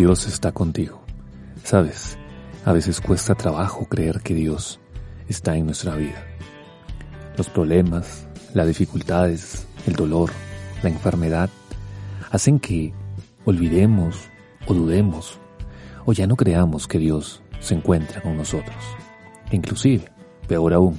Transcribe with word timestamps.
Dios 0.00 0.26
está 0.26 0.50
contigo. 0.50 1.02
Sabes, 1.62 2.16
a 2.64 2.72
veces 2.72 3.02
cuesta 3.02 3.34
trabajo 3.34 3.84
creer 3.84 4.22
que 4.22 4.32
Dios 4.32 4.80
está 5.28 5.58
en 5.58 5.66
nuestra 5.66 5.94
vida. 5.94 6.24
Los 7.36 7.50
problemas, 7.50 8.26
las 8.54 8.66
dificultades, 8.66 9.66
el 9.86 9.92
dolor, 9.96 10.30
la 10.82 10.88
enfermedad, 10.88 11.50
hacen 12.30 12.60
que 12.60 12.94
olvidemos 13.44 14.30
o 14.66 14.72
dudemos 14.72 15.38
o 16.06 16.14
ya 16.14 16.26
no 16.26 16.34
creamos 16.34 16.88
que 16.88 16.98
Dios 16.98 17.42
se 17.60 17.74
encuentra 17.74 18.22
con 18.22 18.38
nosotros. 18.38 18.82
Inclusive, 19.50 20.10
peor 20.48 20.72
aún, 20.72 20.98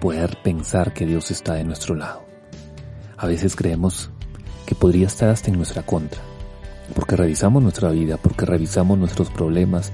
poder 0.00 0.38
pensar 0.44 0.94
que 0.94 1.06
Dios 1.06 1.32
está 1.32 1.54
de 1.54 1.64
nuestro 1.64 1.96
lado. 1.96 2.24
A 3.16 3.26
veces 3.26 3.56
creemos 3.56 4.10
que 4.64 4.76
podría 4.76 5.08
estar 5.08 5.28
hasta 5.28 5.50
en 5.50 5.56
nuestra 5.56 5.82
contra 5.82 6.22
porque 6.94 7.16
revisamos 7.16 7.62
nuestra 7.62 7.90
vida, 7.90 8.16
porque 8.16 8.44
revisamos 8.44 8.98
nuestros 8.98 9.30
problemas 9.30 9.92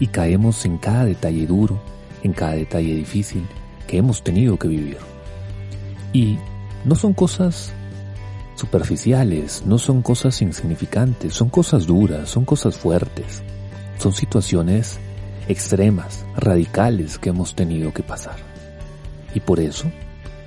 y 0.00 0.08
caemos 0.08 0.64
en 0.64 0.78
cada 0.78 1.04
detalle 1.04 1.46
duro, 1.46 1.80
en 2.22 2.32
cada 2.32 2.52
detalle 2.52 2.94
difícil 2.94 3.46
que 3.86 3.98
hemos 3.98 4.22
tenido 4.22 4.58
que 4.58 4.68
vivir. 4.68 4.98
Y 6.12 6.38
no 6.84 6.94
son 6.94 7.12
cosas 7.12 7.72
superficiales, 8.56 9.62
no 9.66 9.78
son 9.78 10.02
cosas 10.02 10.40
insignificantes, 10.42 11.34
son 11.34 11.48
cosas 11.48 11.86
duras, 11.86 12.28
son 12.28 12.44
cosas 12.44 12.76
fuertes, 12.76 13.42
son 13.98 14.12
situaciones 14.12 14.98
extremas, 15.48 16.24
radicales 16.36 17.18
que 17.18 17.30
hemos 17.30 17.54
tenido 17.54 17.92
que 17.92 18.02
pasar. 18.02 18.36
Y 19.34 19.40
por 19.40 19.60
eso 19.60 19.90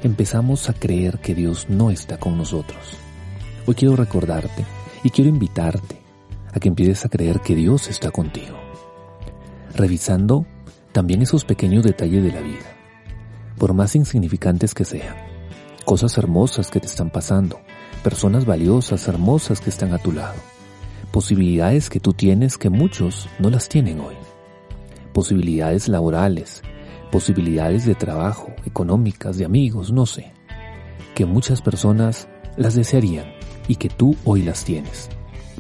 empezamos 0.04 0.70
a 0.70 0.74
creer 0.74 1.20
que 1.20 1.36
Dios 1.36 1.68
no 1.70 1.92
está 1.92 2.18
con 2.18 2.38
nosotros. 2.38 2.98
Hoy 3.66 3.76
quiero 3.76 3.96
recordarte 3.96 4.66
y 5.08 5.10
quiero 5.10 5.30
invitarte 5.30 6.02
a 6.52 6.60
que 6.60 6.68
empieces 6.68 7.06
a 7.06 7.10
creer 7.10 7.40
que 7.40 7.56
Dios 7.56 7.88
está 7.88 8.12
contigo, 8.12 8.58
revisando 9.74 10.46
también 10.92 11.22
esos 11.22 11.46
pequeños 11.46 11.86
detalles 11.86 12.26
de 12.26 12.34
la 12.34 12.42
vida, 12.42 12.76
por 13.58 13.74
más 13.74 13.96
insignificantes 13.96 14.74
que 14.74 14.84
sean, 14.84 15.16
cosas 15.86 16.18
hermosas 16.18 16.70
que 16.70 16.82
te 16.82 16.88
están 16.88 17.10
pasando, 17.10 17.62
personas 18.04 18.44
valiosas, 18.44 19.08
hermosas 19.08 19.62
que 19.62 19.70
están 19.70 19.94
a 19.94 19.98
tu 19.98 20.12
lado, 20.12 20.36
posibilidades 21.14 21.90
que 21.90 22.02
tú 22.02 22.12
tienes 22.12 22.58
que 22.58 22.70
muchos 22.70 23.30
no 23.40 23.50
las 23.50 23.70
tienen 23.70 24.02
hoy, 24.02 24.16
posibilidades 25.14 25.88
laborales, 25.88 26.64
posibilidades 27.14 27.86
de 27.86 27.96
trabajo, 27.96 28.54
económicas, 28.66 29.38
de 29.38 29.46
amigos, 29.46 29.90
no 29.90 30.06
sé, 30.06 30.34
que 31.16 31.26
muchas 31.26 31.62
personas 31.62 32.28
las 32.58 32.76
desearían 32.76 33.37
y 33.68 33.76
que 33.76 33.90
tú 33.90 34.16
hoy 34.26 34.44
las 34.44 34.64
tienes. 34.64 35.10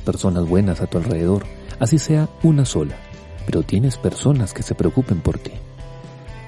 Personas 0.05 0.47
buenas 0.47 0.81
a 0.81 0.87
tu 0.87 0.97
alrededor, 0.97 1.45
así 1.79 1.99
sea 1.99 2.29
una 2.43 2.65
sola, 2.65 2.95
pero 3.45 3.63
tienes 3.63 3.97
personas 3.97 4.53
que 4.53 4.63
se 4.63 4.75
preocupen 4.75 5.21
por 5.21 5.37
ti. 5.37 5.51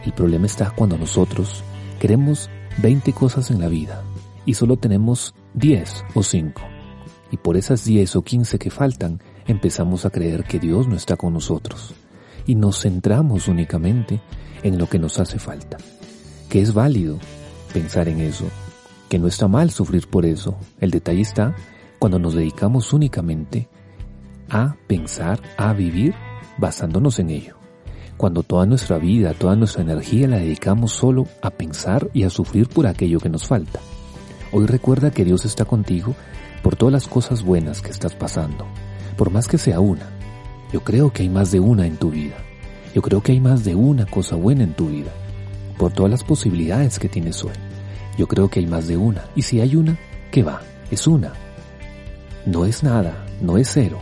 El 0.06 0.14
problema 0.14 0.46
está 0.46 0.72
cuando 0.72 0.98
nosotros 0.98 1.64
queremos 2.00 2.50
20 2.78 3.12
cosas 3.14 3.52
en 3.52 3.60
la 3.60 3.68
vida 3.68 4.04
y 4.46 4.54
solo 4.54 4.78
tenemos 4.78 5.36
10 5.56 6.06
o 6.14 6.24
5. 6.24 6.62
Y 7.32 7.38
por 7.38 7.58
esas 7.58 7.84
10 7.84 8.16
o 8.16 8.22
15 8.22 8.58
que 8.58 8.72
faltan, 8.72 9.22
empezamos 9.46 10.06
a 10.06 10.10
creer 10.10 10.46
que 10.46 10.60
Dios 10.60 10.88
no 10.88 10.96
está 10.96 11.18
con 11.18 11.34
nosotros 11.34 11.94
y 12.46 12.56
nos 12.56 12.82
centramos 12.82 13.48
únicamente 13.48 14.22
en 14.64 14.78
lo 14.78 14.88
que 14.88 15.00
nos 15.00 15.20
hace 15.20 15.38
falta. 15.38 15.78
Que 16.50 16.62
es 16.62 16.74
válido 16.74 17.20
pensar 17.74 18.10
en 18.10 18.22
eso 18.22 18.46
que 19.10 19.20
no 19.20 19.28
está 19.28 19.48
mal 19.48 19.72
sufrir 19.72 20.08
por 20.08 20.26
eso. 20.26 20.56
El 20.80 20.92
detalle 20.92 21.22
está 21.22 21.56
cuando 21.98 22.20
nos 22.20 22.36
dedicamos 22.36 22.94
únicamente 22.94 23.68
a 24.50 24.76
pensar, 24.88 25.42
a 25.58 25.74
vivir 25.74 26.14
basándonos 26.58 27.20
en 27.20 27.32
ello. 27.32 27.56
Cuando 28.18 28.44
toda 28.44 28.66
nuestra 28.66 28.98
vida, 28.98 29.34
toda 29.34 29.56
nuestra 29.56 29.82
energía 29.82 30.28
la 30.28 30.38
dedicamos 30.38 30.92
solo 30.92 31.28
a 31.42 31.50
pensar 31.50 32.10
y 32.14 32.24
a 32.24 32.30
sufrir 32.30 32.68
por 32.68 32.86
aquello 32.86 33.20
que 33.20 33.30
nos 33.30 33.48
falta. 33.48 33.80
Hoy 34.52 34.66
recuerda 34.66 35.12
que 35.12 35.26
Dios 35.26 35.46
está 35.46 35.66
contigo 35.66 36.16
por 36.62 36.76
todas 36.76 36.94
las 36.94 37.08
cosas 37.08 37.44
buenas 37.44 37.82
que 37.82 37.92
estás 37.92 38.14
pasando, 38.14 38.66
por 39.18 39.32
más 39.32 39.48
que 39.48 39.58
sea 39.58 39.80
una. 39.80 40.10
Yo 40.72 40.82
creo 40.82 41.12
que 41.12 41.24
hay 41.24 41.30
más 41.30 41.52
de 41.52 41.60
una 41.60 41.88
en 41.88 41.98
tu 41.98 42.12
vida. 42.12 42.36
Yo 42.94 43.02
creo 43.02 43.22
que 43.22 43.32
hay 43.32 43.40
más 43.40 43.64
de 43.64 43.76
una 43.76 44.06
cosa 44.06 44.36
buena 44.36 44.64
en 44.64 44.74
tu 44.74 44.88
vida, 44.90 45.12
por 45.78 45.94
todas 45.94 46.12
las 46.12 46.24
posibilidades 46.24 47.00
que 47.00 47.08
tienes 47.08 47.44
hoy. 47.44 47.69
Yo 48.20 48.28
creo 48.28 48.50
que 48.50 48.60
hay 48.60 48.66
más 48.66 48.86
de 48.90 48.98
una. 48.98 49.24
Y 49.34 49.44
si 49.44 49.62
hay 49.62 49.78
una, 49.78 49.98
¿qué 50.30 50.44
va? 50.44 50.62
Es 50.92 51.08
una. 51.08 51.32
No 52.46 52.66
es 52.66 52.84
nada, 52.84 53.26
no 53.42 53.58
es 53.58 53.70
cero. 53.72 53.98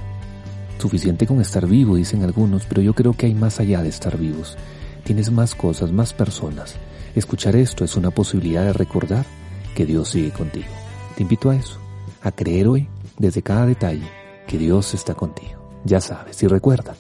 Suficiente 0.80 1.28
con 1.28 1.40
estar 1.40 1.68
vivo, 1.68 1.98
dicen 1.98 2.24
algunos, 2.24 2.66
pero 2.66 2.82
yo 2.82 2.96
creo 2.96 3.14
que 3.14 3.28
hay 3.28 3.36
más 3.36 3.60
allá 3.60 3.84
de 3.84 3.90
estar 3.90 4.18
vivos. 4.18 4.58
Tienes 5.04 5.30
más 5.30 5.54
cosas, 5.54 5.92
más 5.92 6.14
personas. 6.14 6.78
Escuchar 7.14 7.56
esto 7.56 7.86
es 7.86 7.96
una 7.96 8.10
posibilidad 8.10 8.66
de 8.66 8.74
recordar 8.74 9.24
que 9.76 9.86
Dios 9.86 10.10
sigue 10.10 10.32
contigo. 10.32 10.74
Te 11.16 11.22
invito 11.22 11.52
a 11.52 11.56
eso, 11.56 11.78
a 12.24 12.32
creer 12.32 12.70
hoy, 12.70 12.90
desde 13.20 13.44
cada 13.44 13.68
detalle, 13.68 14.10
que 14.48 14.58
Dios 14.58 14.96
está 14.96 15.14
contigo. 15.14 15.80
Ya 15.86 16.02
sabes 16.02 16.42
y 16.42 16.48
recuerda, 16.48 16.96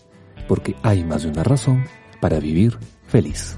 porque 0.47 0.75
hay 0.84 1.03
más 1.03 1.23
de 1.23 1.29
una 1.29 1.44
razón 1.44 1.84
para 2.22 2.39
vivir 2.39 2.78
feliz. 3.07 3.57